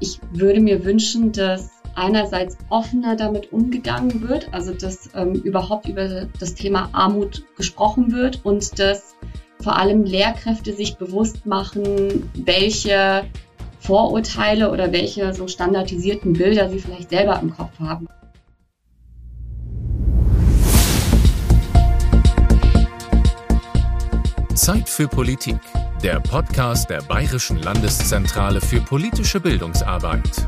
[0.00, 6.26] Ich würde mir wünschen, dass einerseits offener damit umgegangen wird, also dass ähm, überhaupt über
[6.38, 9.16] das Thema Armut gesprochen wird und dass
[9.60, 13.24] vor allem Lehrkräfte sich bewusst machen, welche
[13.80, 18.06] Vorurteile oder welche so standardisierten Bilder sie vielleicht selber im Kopf haben.
[24.54, 25.58] Zeit für Politik,
[26.02, 30.46] der Podcast der Bayerischen Landeszentrale für politische Bildungsarbeit.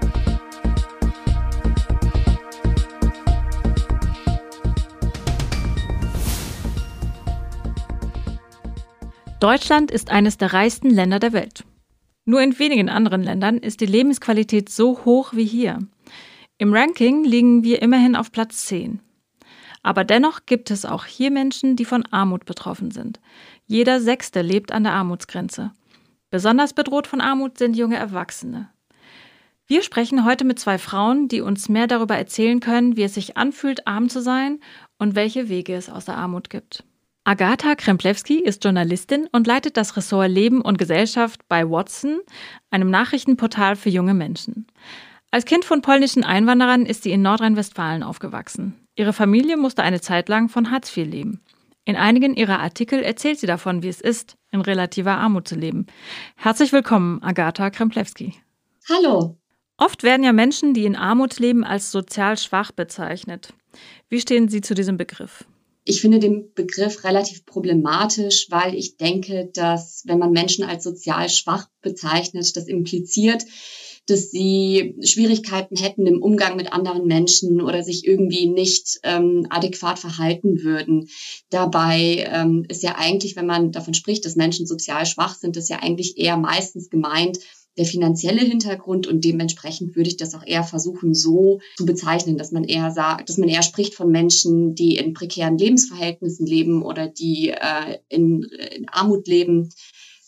[9.41, 11.65] Deutschland ist eines der reichsten Länder der Welt.
[12.25, 15.79] Nur in wenigen anderen Ländern ist die Lebensqualität so hoch wie hier.
[16.59, 19.01] Im Ranking liegen wir immerhin auf Platz 10.
[19.83, 23.19] Aber dennoch gibt es auch hier Menschen, die von Armut betroffen sind.
[23.71, 25.71] Jeder Sechste lebt an der Armutsgrenze.
[26.29, 28.69] Besonders bedroht von Armut sind junge Erwachsene.
[29.69, 33.37] Wir sprechen heute mit zwei Frauen, die uns mehr darüber erzählen können, wie es sich
[33.37, 34.59] anfühlt, arm zu sein
[34.99, 36.83] und welche Wege es aus der Armut gibt.
[37.23, 42.19] Agatha Kremplewski ist Journalistin und leitet das Ressort Leben und Gesellschaft bei Watson,
[42.73, 44.67] einem Nachrichtenportal für junge Menschen.
[45.31, 48.75] Als Kind von polnischen Einwanderern ist sie in Nordrhein-Westfalen aufgewachsen.
[48.97, 51.41] Ihre Familie musste eine Zeit lang von Hartz IV leben.
[51.91, 55.87] In einigen ihrer Artikel erzählt sie davon, wie es ist, in relativer Armut zu leben.
[56.37, 58.35] Herzlich willkommen, Agatha Kremplewski.
[58.89, 59.37] Hallo.
[59.77, 63.55] Oft werden ja Menschen, die in Armut leben, als sozial schwach bezeichnet.
[64.09, 65.45] Wie stehen Sie zu diesem Begriff?
[65.85, 71.29] Ich finde den Begriff relativ problematisch, weil ich denke, dass wenn man Menschen als sozial
[71.29, 73.43] schwach bezeichnet, das impliziert,
[74.11, 79.99] dass sie Schwierigkeiten hätten im Umgang mit anderen Menschen oder sich irgendwie nicht ähm, adäquat
[79.99, 81.09] verhalten würden.
[81.51, 85.69] Dabei ähm, ist ja eigentlich, wenn man davon spricht, dass Menschen sozial schwach sind, das
[85.69, 87.39] ja eigentlich eher meistens gemeint,
[87.79, 92.53] der finanzielle Hintergrund und dementsprechend würde ich das auch eher versuchen, so zu bezeichnen, dass
[92.53, 97.07] man eher sagt, dass man eher spricht von Menschen, die in prekären Lebensverhältnissen leben oder
[97.09, 99.71] die äh, in, in Armut leben.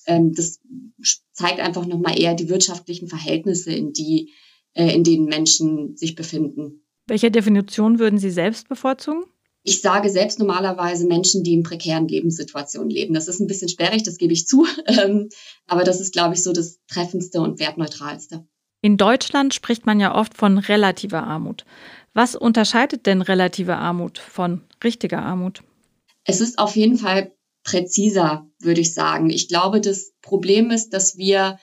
[0.07, 0.61] Ähm, das
[1.33, 4.33] zeigt einfach nochmal eher die wirtschaftlichen Verhältnisse, in die,
[4.75, 6.85] äh, in denen Menschen sich befinden.
[7.07, 9.25] Welche Definition würden Sie selbst bevorzugen?
[9.65, 13.15] Ich sage selbst normalerweise Menschen, die in prekären Lebenssituationen leben.
[13.15, 14.67] Das ist ein bisschen sperrig, das gebe ich zu.
[14.87, 15.29] Ähm,
[15.67, 18.47] aber das ist, glaube ich, so das Treffendste und Wertneutralste.
[18.83, 21.65] In Deutschland spricht man ja oft von relativer Armut.
[22.15, 25.63] Was unterscheidet denn relative Armut von richtiger Armut?
[26.25, 27.33] Es ist auf jeden Fall
[27.65, 29.31] präziser, würde ich sagen.
[29.31, 31.59] Ich glaube, das Problem ist, dass wir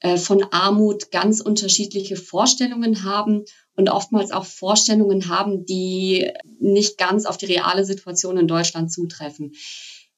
[0.00, 3.44] äh, von Armut ganz unterschiedliche Vorstellungen haben
[3.74, 9.52] und oftmals auch Vorstellungen haben, die nicht ganz auf die reale Situation in Deutschland zutreffen.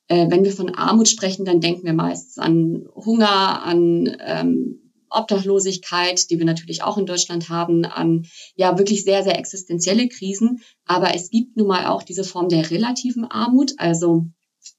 [0.09, 6.31] Äh, wenn wir von Armut sprechen, dann denken wir meistens an Hunger, an ähm, Obdachlosigkeit,
[6.31, 10.61] die wir natürlich auch in Deutschland haben, an ja wirklich sehr, sehr existenzielle Krisen.
[10.85, 14.27] Aber es gibt nun mal auch diese Form der relativen Armut, also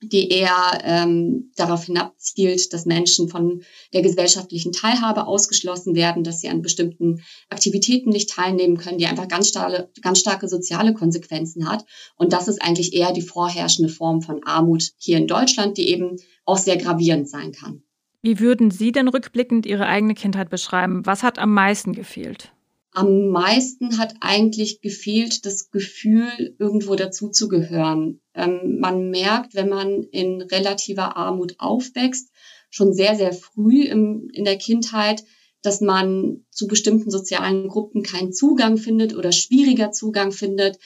[0.01, 3.61] die eher ähm, darauf hinabzielt, dass Menschen von
[3.93, 9.27] der gesellschaftlichen Teilhabe ausgeschlossen werden, dass sie an bestimmten Aktivitäten nicht teilnehmen können, die einfach
[9.27, 11.85] ganz starke, ganz starke soziale Konsequenzen hat.
[12.15, 16.17] Und das ist eigentlich eher die vorherrschende Form von Armut hier in Deutschland, die eben
[16.45, 17.83] auch sehr gravierend sein kann.
[18.23, 21.05] Wie würden Sie denn rückblickend Ihre eigene Kindheit beschreiben?
[21.05, 22.51] Was hat am meisten gefehlt?
[22.93, 28.20] Am meisten hat eigentlich gefehlt das Gefühl, irgendwo dazuzugehören.
[28.33, 32.29] Ähm, man merkt, wenn man in relativer Armut aufwächst,
[32.69, 35.23] schon sehr, sehr früh im, in der Kindheit,
[35.61, 40.79] dass man zu bestimmten sozialen Gruppen keinen Zugang findet oder schwieriger Zugang findet.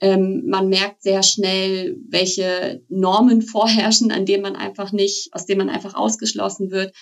[0.00, 5.66] Ähm, man merkt sehr schnell, welche Normen vorherrschen, an denen man einfach nicht, aus denen
[5.66, 6.94] man einfach ausgeschlossen wird.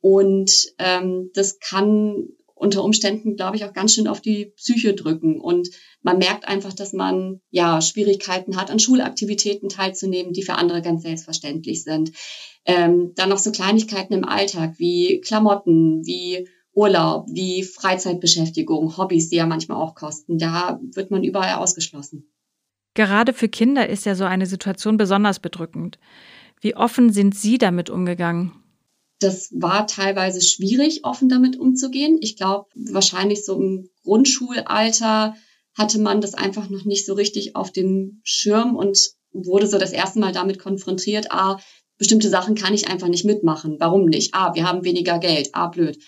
[0.00, 2.28] Und ähm, das kann
[2.64, 5.40] unter Umständen, glaube ich, auch ganz schön auf die Psyche drücken.
[5.40, 5.68] Und
[6.02, 11.02] man merkt einfach, dass man ja Schwierigkeiten hat, an Schulaktivitäten teilzunehmen, die für andere ganz
[11.02, 12.12] selbstverständlich sind.
[12.64, 19.36] Ähm, dann noch so Kleinigkeiten im Alltag wie Klamotten, wie Urlaub, wie Freizeitbeschäftigung, Hobbys, die
[19.36, 20.38] ja manchmal auch kosten.
[20.38, 22.30] Da wird man überall ausgeschlossen.
[22.94, 25.98] Gerade für Kinder ist ja so eine Situation besonders bedrückend.
[26.60, 28.63] Wie offen sind Sie damit umgegangen?
[29.20, 32.18] Das war teilweise schwierig, offen damit umzugehen.
[32.20, 35.34] Ich glaube, wahrscheinlich so im Grundschulalter
[35.76, 39.92] hatte man das einfach noch nicht so richtig auf dem Schirm und wurde so das
[39.92, 41.58] erste Mal damit konfrontiert, ah,
[41.98, 43.76] bestimmte Sachen kann ich einfach nicht mitmachen.
[43.78, 44.34] Warum nicht?
[44.34, 45.50] Ah, wir haben weniger Geld.
[45.52, 45.98] Ah, blöd.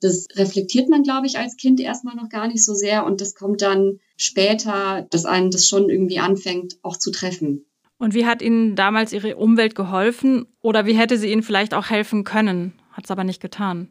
[0.00, 3.34] Das reflektiert man, glaube ich, als Kind erstmal noch gar nicht so sehr und das
[3.34, 7.64] kommt dann später, dass einen das schon irgendwie anfängt, auch zu treffen.
[7.98, 11.88] Und wie hat Ihnen damals Ihre Umwelt geholfen oder wie hätte sie Ihnen vielleicht auch
[11.88, 12.74] helfen können?
[12.92, 13.90] Hat es aber nicht getan.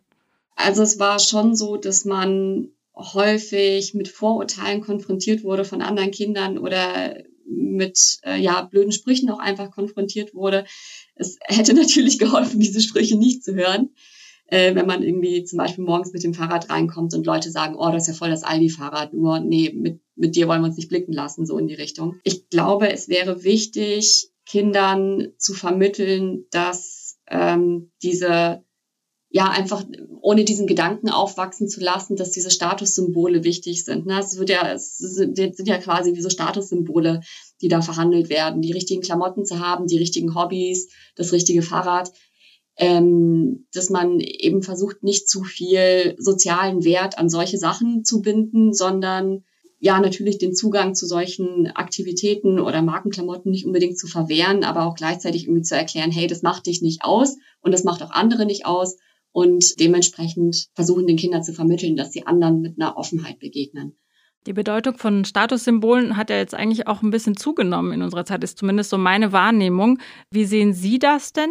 [0.55, 6.57] Also es war schon so, dass man häufig mit Vorurteilen konfrontiert wurde von anderen Kindern
[6.57, 7.17] oder
[7.47, 10.65] mit äh, ja blöden Sprüchen auch einfach konfrontiert wurde.
[11.15, 13.89] Es hätte natürlich geholfen, diese Sprüche nicht zu hören,
[14.47, 17.91] äh, wenn man irgendwie zum Beispiel morgens mit dem Fahrrad reinkommt und Leute sagen, oh,
[17.91, 20.89] das ist ja voll das Aldi-Fahrrad, nur nee, mit, mit dir wollen wir uns nicht
[20.89, 22.15] blicken lassen, so in die Richtung.
[22.23, 28.63] Ich glaube, es wäre wichtig, Kindern zu vermitteln, dass ähm, diese
[29.35, 29.83] ja einfach
[30.21, 34.05] ohne diesen Gedanken aufwachsen zu lassen, dass diese Statussymbole wichtig sind.
[34.05, 34.19] Ne?
[34.19, 37.19] Es wird ja, es sind, sind ja quasi diese Statussymbole,
[37.61, 42.13] die da verhandelt werden, die richtigen Klamotten zu haben, die richtigen Hobbys, das richtige Fahrrad,
[42.77, 48.73] ähm, dass man eben versucht, nicht zu viel sozialen Wert an solche Sachen zu binden,
[48.73, 49.43] sondern
[49.79, 54.95] ja natürlich den Zugang zu solchen Aktivitäten oder Markenklamotten nicht unbedingt zu verwehren, aber auch
[54.95, 58.45] gleichzeitig irgendwie zu erklären, hey, das macht dich nicht aus und das macht auch andere
[58.45, 58.97] nicht aus
[59.31, 63.97] und dementsprechend versuchen den Kindern zu vermitteln, dass sie anderen mit einer Offenheit begegnen.
[64.47, 68.43] Die Bedeutung von Statussymbolen hat ja jetzt eigentlich auch ein bisschen zugenommen in unserer Zeit,
[68.43, 69.99] ist zumindest so meine Wahrnehmung.
[70.29, 71.49] Wie sehen Sie das denn?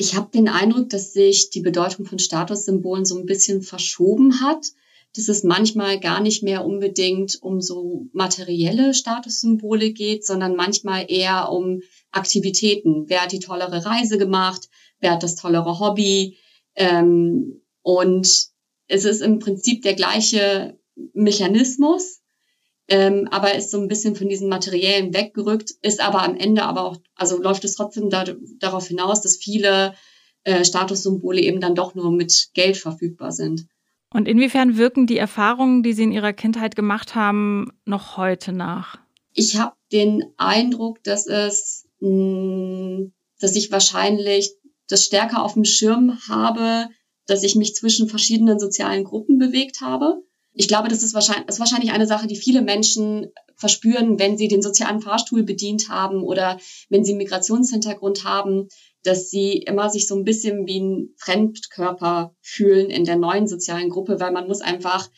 [0.00, 4.64] Ich habe den Eindruck, dass sich die Bedeutung von Statussymbolen so ein bisschen verschoben hat,
[5.14, 11.50] dass es manchmal gar nicht mehr unbedingt um so materielle Statussymbole geht, sondern manchmal eher
[11.50, 11.82] um
[12.12, 13.10] Aktivitäten.
[13.10, 14.70] Wer hat die tollere Reise gemacht?
[15.00, 16.38] Wer hat das tollere Hobby?
[16.76, 18.26] Ähm, und
[18.86, 20.80] es ist im Prinzip der gleiche
[21.12, 22.19] Mechanismus,
[22.90, 26.84] ähm, aber ist so ein bisschen von diesen Materiellen weggerückt, ist aber am Ende aber
[26.84, 28.24] auch, also läuft es trotzdem da,
[28.58, 29.94] darauf hinaus, dass viele
[30.42, 33.66] äh, Statussymbole eben dann doch nur mit Geld verfügbar sind.
[34.12, 38.98] Und inwiefern wirken die Erfahrungen, die Sie in Ihrer Kindheit gemacht haben, noch heute nach?
[39.34, 44.52] Ich habe den Eindruck, dass es, mh, hm, dass ich wahrscheinlich
[44.88, 46.88] das stärker auf dem Schirm habe,
[47.26, 50.24] dass ich mich zwischen verschiedenen sozialen Gruppen bewegt habe.
[50.52, 54.48] Ich glaube, das ist wahrscheinlich, ist wahrscheinlich eine Sache, die viele Menschen verspüren, wenn sie
[54.48, 56.58] den sozialen Fahrstuhl bedient haben oder
[56.88, 58.68] wenn sie einen Migrationshintergrund haben,
[59.02, 63.90] dass sie immer sich so ein bisschen wie ein Fremdkörper fühlen in der neuen sozialen
[63.90, 65.08] Gruppe, weil man muss einfach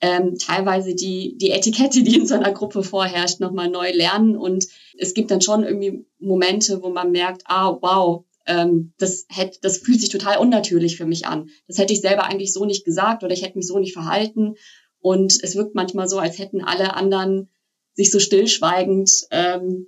[0.00, 4.36] ähm, teilweise die, die Etikette, die in so einer Gruppe vorherrscht, nochmal neu lernen.
[4.36, 4.66] Und
[4.98, 9.78] es gibt dann schon irgendwie Momente, wo man merkt, ah, wow, ähm, das, hätte, das
[9.78, 11.48] fühlt sich total unnatürlich für mich an.
[11.66, 14.54] Das hätte ich selber eigentlich so nicht gesagt oder ich hätte mich so nicht verhalten.
[15.00, 17.48] Und es wirkt manchmal so, als hätten alle anderen
[17.94, 19.86] sich so stillschweigend ähm,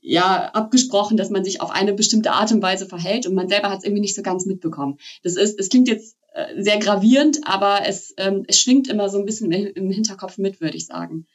[0.00, 3.70] ja abgesprochen, dass man sich auf eine bestimmte Art und Weise verhält und man selber
[3.70, 4.98] hat es irgendwie nicht so ganz mitbekommen.
[5.22, 9.18] Das ist, es klingt jetzt äh, sehr gravierend, aber es, ähm, es schwingt immer so
[9.18, 11.26] ein bisschen im, im Hinterkopf mit, würde ich sagen.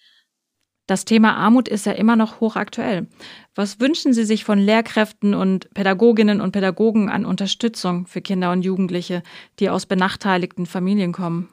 [0.86, 3.08] Das Thema Armut ist ja immer noch hochaktuell.
[3.56, 8.64] Was wünschen Sie sich von Lehrkräften und Pädagoginnen und Pädagogen an Unterstützung für Kinder und
[8.64, 9.24] Jugendliche,
[9.60, 11.50] die aus benachteiligten Familien kommen?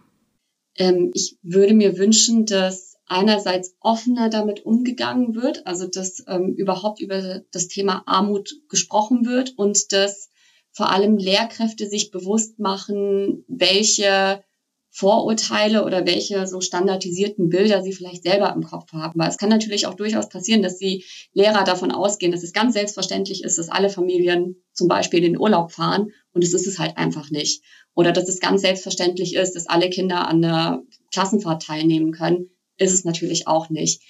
[0.76, 7.00] Ähm, ich würde mir wünschen, dass einerseits offener damit umgegangen wird, also dass ähm, überhaupt
[7.00, 10.30] über das Thema Armut gesprochen wird und dass
[10.72, 14.44] vor allem Lehrkräfte sich bewusst machen, welche
[14.92, 19.18] Vorurteile oder welche so standardisierten Bilder sie vielleicht selber im Kopf haben.
[19.18, 22.74] Weil es kann natürlich auch durchaus passieren, dass die Lehrer davon ausgehen, dass es ganz
[22.74, 26.78] selbstverständlich ist, dass alle Familien zum Beispiel in den Urlaub fahren und es ist es
[26.78, 27.62] halt einfach nicht.
[27.94, 30.82] Oder dass es ganz selbstverständlich ist, dass alle Kinder an der
[31.12, 34.02] Klassenfahrt teilnehmen können, ist es natürlich auch nicht.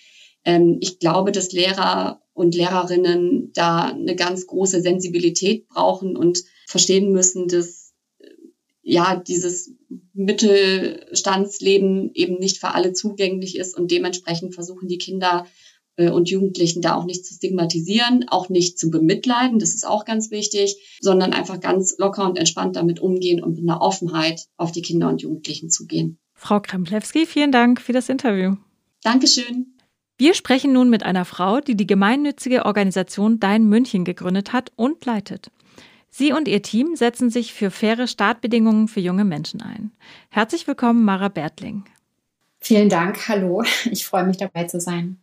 [0.45, 7.13] Ähm, ich glaube, dass Lehrer und Lehrerinnen da eine ganz große Sensibilität brauchen und verstehen
[7.13, 7.80] müssen, dass
[8.91, 9.73] ja, dieses
[10.15, 15.47] Mittelstandsleben eben nicht für alle zugänglich ist und dementsprechend versuchen die Kinder
[15.95, 20.05] äh, und Jugendlichen da auch nicht zu stigmatisieren, auch nicht zu bemitleiden, das ist auch
[20.05, 24.73] ganz wichtig, sondern einfach ganz locker und entspannt damit umgehen und mit einer Offenheit auf
[24.73, 26.19] die Kinder und Jugendlichen zugehen.
[26.35, 28.57] Frau Kremplewski, vielen Dank für das Interview.
[29.03, 29.77] Dankeschön.
[30.19, 35.07] Wir sprechen nun mit einer Frau, die die gemeinnützige Organisation Dein München gegründet hat und
[35.07, 35.53] leitet.
[36.11, 39.93] Sie und Ihr Team setzen sich für faire Startbedingungen für junge Menschen ein.
[40.29, 41.85] Herzlich willkommen, Mara Bertling.
[42.59, 43.29] Vielen Dank.
[43.29, 43.63] Hallo.
[43.91, 45.19] Ich freue mich dabei zu sein.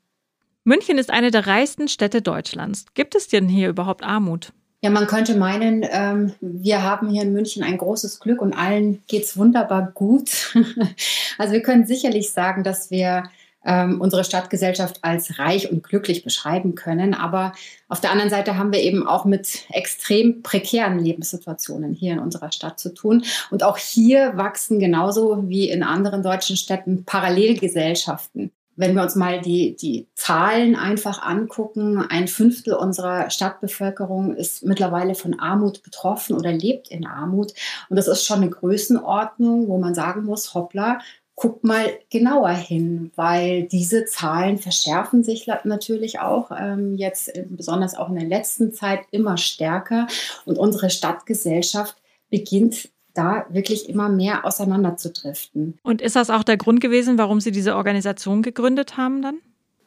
[0.63, 2.85] München ist eine der reichsten Städte Deutschlands.
[2.93, 4.53] Gibt es denn hier überhaupt Armut?
[4.81, 9.03] Ja, man könnte meinen, ähm, wir haben hier in München ein großes Glück und allen
[9.07, 10.55] geht es wunderbar gut.
[11.37, 13.23] also wir können sicherlich sagen, dass wir
[13.65, 17.13] ähm, unsere Stadtgesellschaft als reich und glücklich beschreiben können.
[17.13, 17.53] Aber
[17.89, 22.51] auf der anderen Seite haben wir eben auch mit extrem prekären Lebenssituationen hier in unserer
[22.51, 23.23] Stadt zu tun.
[23.51, 28.51] Und auch hier wachsen genauso wie in anderen deutschen Städten Parallelgesellschaften.
[28.79, 35.15] Wenn wir uns mal die, die Zahlen einfach angucken, ein Fünftel unserer Stadtbevölkerung ist mittlerweile
[35.15, 37.53] von Armut betroffen oder lebt in Armut.
[37.89, 40.99] Und das ist schon eine Größenordnung, wo man sagen muss, hoppla,
[41.37, 48.09] guck mal genauer hin, weil diese Zahlen verschärfen sich natürlich auch ähm, jetzt besonders auch
[48.09, 50.07] in der letzten Zeit immer stärker
[50.45, 51.95] und unsere Stadtgesellschaft
[52.31, 55.77] beginnt da wirklich immer mehr auseinanderzudriften.
[55.83, 59.37] Und ist das auch der Grund gewesen, warum Sie diese Organisation gegründet haben dann?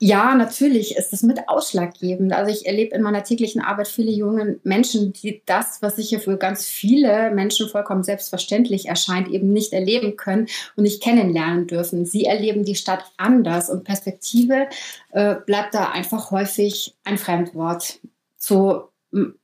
[0.02, 2.32] Ja, natürlich ist es mit ausschlaggebend.
[2.32, 6.38] Also ich erlebe in meiner täglichen Arbeit viele junge Menschen, die das, was sicher für
[6.38, 12.06] ganz viele Menschen vollkommen selbstverständlich erscheint, eben nicht erleben können und nicht kennenlernen dürfen.
[12.06, 14.68] Sie erleben die Stadt anders und Perspektive
[15.10, 18.00] äh, bleibt da einfach häufig ein Fremdwort.
[18.38, 18.89] So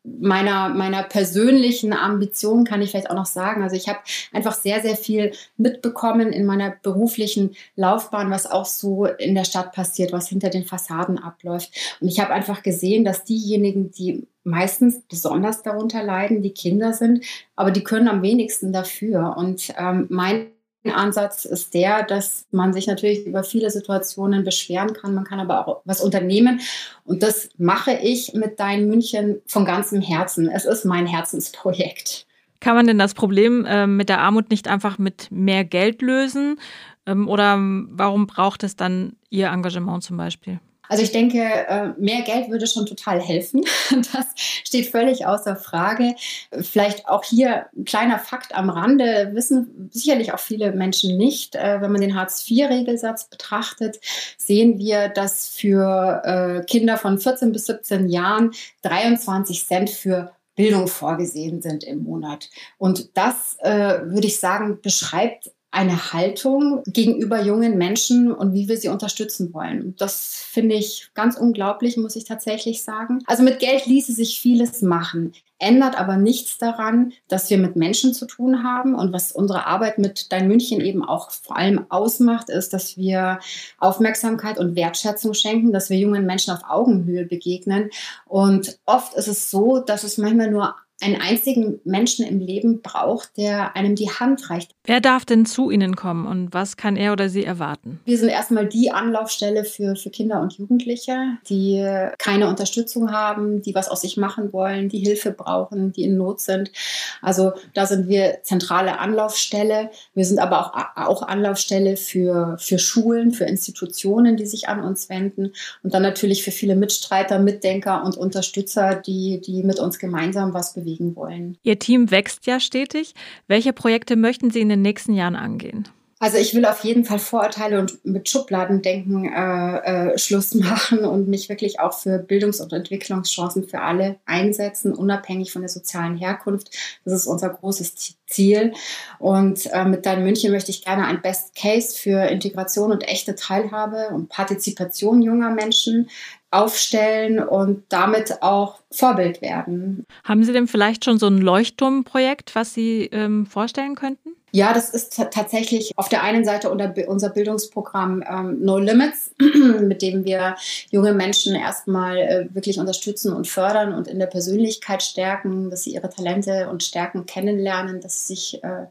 [0.05, 3.63] meiner, meiner persönlichen Ambition kann ich vielleicht auch noch sagen.
[3.63, 3.99] Also ich habe
[4.33, 9.73] einfach sehr, sehr viel mitbekommen in meiner beruflichen Laufbahn, was auch so in der Stadt
[9.73, 11.97] passiert, was hinter den Fassaden abläuft.
[12.01, 17.25] Und ich habe einfach gesehen, dass diejenigen, die meistens besonders darunter leiden, die Kinder sind,
[17.57, 19.37] aber die können am wenigsten dafür.
[19.37, 20.47] Und ähm, mein
[20.91, 25.67] Ansatz ist der, dass man sich natürlich über viele Situationen beschweren kann, man kann aber
[25.67, 26.61] auch was unternehmen.
[27.05, 30.49] Und das mache ich mit Dein München von ganzem Herzen.
[30.49, 32.27] Es ist mein Herzensprojekt.
[32.61, 36.59] Kann man denn das Problem äh, mit der Armut nicht einfach mit mehr Geld lösen?
[37.07, 40.61] Ähm, oder warum braucht es dann Ihr Engagement zum Beispiel?
[40.89, 43.65] Also ich denke, äh, mehr Geld würde schon total helfen.
[44.13, 46.15] Das steht völlig außer Frage.
[46.61, 51.55] Vielleicht auch hier ein kleiner Fakt am Rande, wissen sicherlich auch viele Menschen nicht.
[51.55, 53.99] Äh, wenn man den Hartz-IV-Regelsatz betrachtet,
[54.37, 58.53] sehen wir, dass für äh, Kinder von 14 bis 17 Jahren
[58.83, 62.49] 23 Cent für Bildung vorgesehen sind im Monat.
[62.79, 68.89] Und das, würde ich sagen, beschreibt eine Haltung gegenüber jungen Menschen und wie wir sie
[68.89, 69.95] unterstützen wollen.
[69.99, 73.23] Das finde ich ganz unglaublich, muss ich tatsächlich sagen.
[73.27, 78.15] Also mit Geld ließe sich vieles machen, ändert aber nichts daran, dass wir mit Menschen
[78.15, 82.49] zu tun haben und was unsere Arbeit mit Dein München eben auch vor allem ausmacht,
[82.49, 83.39] ist, dass wir
[83.79, 87.91] Aufmerksamkeit und Wertschätzung schenken, dass wir jungen Menschen auf Augenhöhe begegnen.
[88.25, 93.37] Und oft ist es so, dass es manchmal nur einen einzigen Menschen im Leben braucht,
[93.37, 94.75] der einem die Hand reicht.
[94.85, 98.01] Wer darf denn zu Ihnen kommen und was kann er oder sie erwarten?
[98.07, 101.85] Wir sind erstmal die Anlaufstelle für, für Kinder und Jugendliche, die
[102.19, 106.41] keine Unterstützung haben, die was aus sich machen wollen, die Hilfe brauchen, die in Not
[106.41, 106.73] sind.
[107.21, 109.91] Also da sind wir zentrale Anlaufstelle.
[110.15, 115.11] Wir sind aber auch, auch Anlaufstelle für, für Schulen, für Institutionen, die sich an uns
[115.11, 120.55] wenden und dann natürlich für viele Mitstreiter, Mitdenker und Unterstützer, die, die mit uns gemeinsam
[120.55, 121.59] was bewegen bewegen wollen.
[121.63, 123.15] Ihr Team wächst ja stetig.
[123.47, 125.89] Welche Projekte möchten Sie in den nächsten Jahren angehen?
[126.19, 131.29] Also ich will auf jeden Fall Vorurteile und mit Schubladendenken äh, äh, Schluss machen und
[131.29, 136.71] mich wirklich auch für Bildungs- und Entwicklungschancen für alle einsetzen, unabhängig von der sozialen Herkunft.
[137.05, 138.73] Das ist unser großes Ziel.
[139.19, 143.35] Und äh, mit Dein München möchte ich gerne ein Best Case für Integration und echte
[143.35, 146.09] Teilhabe und Partizipation junger Menschen
[146.51, 150.07] aufstellen und damit auch Vorbild werden.
[150.25, 154.36] Haben Sie denn vielleicht schon so ein Leuchtturmprojekt, was Sie ähm, vorstellen könnten?
[154.57, 159.35] Ja, das ist tatsächlich auf der einen Seite unser Bildungsprogramm ähm, No Limits,
[159.81, 160.57] mit dem wir
[160.91, 165.93] junge Menschen erstmal äh, wirklich unterstützen und fördern und in der Persönlichkeit stärken, dass sie
[165.93, 168.87] ihre Talente und Stärken kennenlernen, dass sie sich äh,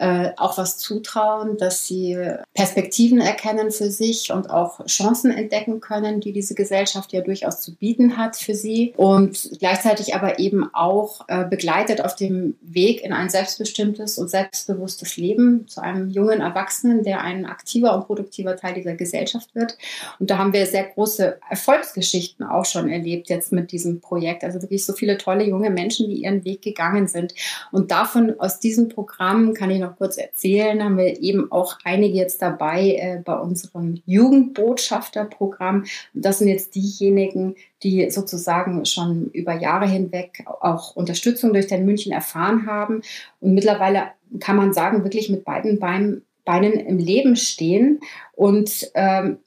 [0.00, 2.18] äh, auch was zutrauen, dass sie
[2.54, 7.74] Perspektiven erkennen für sich und auch Chancen entdecken können, die diese Gesellschaft ja durchaus zu
[7.76, 13.12] bieten hat für sie und gleichzeitig aber eben auch äh, begleitet auf dem Weg in
[13.12, 18.72] ein selbstbestimmtes und selbstbewusstes Leben zu einem jungen Erwachsenen, der ein aktiver und produktiver Teil
[18.72, 19.76] dieser Gesellschaft wird.
[20.18, 24.44] Und da haben wir sehr große Erfolgsgeschichten auch schon erlebt jetzt mit diesem Projekt.
[24.44, 27.34] Also wirklich so viele tolle junge Menschen, die ihren Weg gegangen sind.
[27.70, 31.78] Und davon aus diesem Programm kann ich noch noch kurz erzählen, haben wir eben auch
[31.84, 35.84] einige jetzt dabei äh, bei unserem Jugendbotschafterprogramm.
[36.14, 42.12] Das sind jetzt diejenigen, die sozusagen schon über Jahre hinweg auch Unterstützung durch den München
[42.12, 43.02] erfahren haben
[43.40, 48.00] und mittlerweile kann man sagen, wirklich mit beiden Beinen, Beinen im Leben stehen
[48.32, 49.38] und ähm,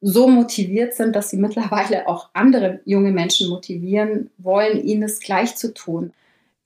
[0.00, 5.56] so motiviert sind, dass sie mittlerweile auch andere junge Menschen motivieren wollen, ihnen es gleich
[5.56, 6.12] zu tun.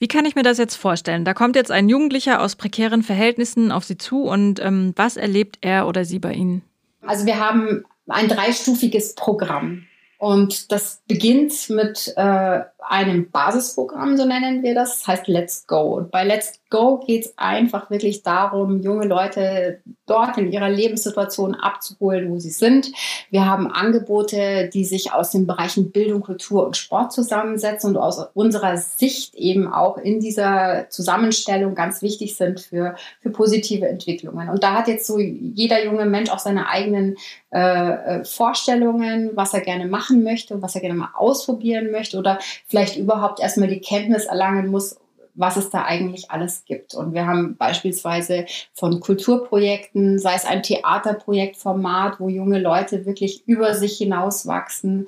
[0.01, 1.25] Wie kann ich mir das jetzt vorstellen?
[1.25, 5.59] Da kommt jetzt ein Jugendlicher aus prekären Verhältnissen auf Sie zu und ähm, was erlebt
[5.61, 6.63] er oder sie bei Ihnen?
[7.03, 9.85] Also wir haben ein dreistufiges Programm.
[10.19, 15.97] Und das beginnt mit äh, einem Basisprogramm, so nennen wir das, das heißt Let's Go.
[15.97, 21.55] Und bei Let's Go geht es einfach wirklich darum, junge Leute dort in ihrer Lebenssituation
[21.55, 22.93] abzuholen, wo sie sind.
[23.31, 28.19] Wir haben Angebote, die sich aus den Bereichen Bildung, Kultur und Sport zusammensetzen und aus
[28.35, 34.51] unserer Sicht eben auch in dieser Zusammenstellung ganz wichtig sind für, für positive Entwicklungen.
[34.51, 37.17] Und da hat jetzt so jeder junge Mensch auch seine eigenen
[37.51, 42.39] äh, äh Vorstellungen, was er gerne machen möchte was er gerne mal ausprobieren möchte oder
[42.67, 44.97] vielleicht überhaupt erstmal die Kenntnis erlangen muss,
[45.39, 46.95] was es da eigentlich alles gibt.
[46.95, 53.75] Und wir haben beispielsweise von Kulturprojekten, sei es ein Theaterprojektformat, wo junge Leute wirklich über
[53.75, 55.07] sich hinauswachsen,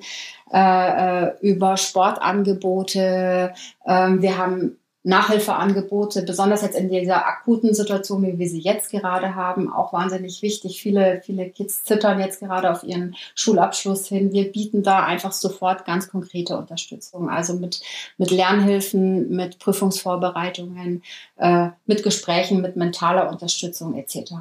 [0.51, 3.53] äh, äh über Sportangebote.
[3.85, 9.33] Ähm, wir haben Nachhilfeangebote, besonders jetzt in dieser akuten Situation, wie wir sie jetzt gerade
[9.33, 10.79] haben, auch wahnsinnig wichtig.
[10.79, 14.31] Viele, viele Kids zittern jetzt gerade auf ihren Schulabschluss hin.
[14.31, 17.81] Wir bieten da einfach sofort ganz konkrete Unterstützung, also mit,
[18.19, 21.01] mit Lernhilfen, mit Prüfungsvorbereitungen,
[21.37, 24.33] äh, mit Gesprächen, mit mentaler Unterstützung etc.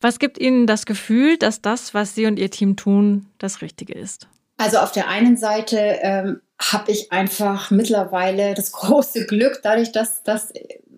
[0.00, 3.94] Was gibt Ihnen das Gefühl, dass das, was Sie und Ihr Team tun, das Richtige
[3.94, 4.28] ist?
[4.56, 10.22] Also auf der einen Seite ähm, habe ich einfach mittlerweile das große Glück, dadurch, dass,
[10.22, 10.52] dass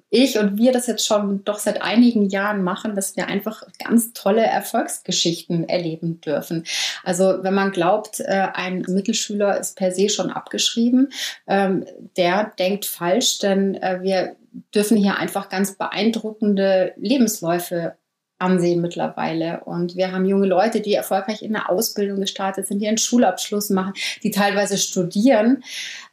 [0.08, 4.12] ich und wir das jetzt schon doch seit einigen Jahren machen, dass wir einfach ganz
[4.12, 6.64] tolle Erfolgsgeschichten erleben dürfen.
[7.02, 11.08] Also wenn man glaubt, äh, ein Mittelschüler ist per se schon abgeschrieben,
[11.48, 11.84] ähm,
[12.16, 14.36] der denkt falsch, denn äh, wir
[14.74, 17.96] dürfen hier einfach ganz beeindruckende Lebensläufe
[18.38, 19.64] ansehen mittlerweile.
[19.64, 23.70] Und wir haben junge Leute, die erfolgreich in der Ausbildung gestartet sind, die einen Schulabschluss
[23.70, 25.62] machen, die teilweise studieren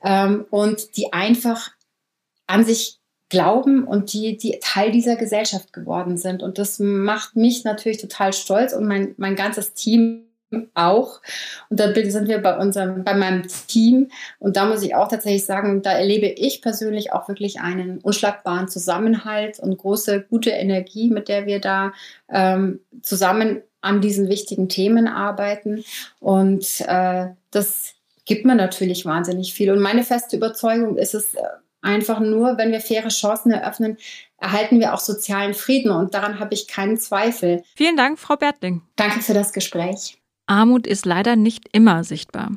[0.04, 1.72] ähm, und die einfach
[2.48, 3.00] an sich
[3.30, 6.44] glauben und die, die Teil dieser Gesellschaft geworden sind.
[6.44, 10.26] Und das macht mich natürlich total stolz und mein, mein ganzes Team
[10.74, 11.22] auch.
[11.70, 14.10] Und da sind wir bei unserem, bei meinem Team.
[14.40, 18.68] Und da muss ich auch tatsächlich sagen, da erlebe ich persönlich auch wirklich einen unschlagbaren
[18.68, 21.94] Zusammenhalt und große, gute Energie, mit der wir da
[22.30, 25.84] ähm, zusammen an diesen wichtigen Themen arbeiten.
[26.20, 27.94] Und äh, das
[28.26, 29.72] gibt mir natürlich wahnsinnig viel.
[29.72, 31.42] Und meine feste Überzeugung ist es, äh,
[31.84, 33.98] einfach nur, wenn wir faire Chancen eröffnen,
[34.38, 35.92] erhalten wir auch sozialen Frieden.
[35.92, 37.64] Und daran habe ich keinen Zweifel.
[37.76, 38.82] Vielen Dank, Frau Bertling.
[38.96, 40.18] Danke für das Gespräch.
[40.46, 42.52] Armut ist leider nicht immer sichtbar.